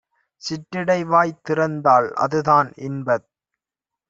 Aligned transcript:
சிற்றிடை 0.41 0.97
வாய்திறந் 1.05 1.77
தாள்.அதுதான்- 1.81 2.71
இன்பத் 2.87 3.27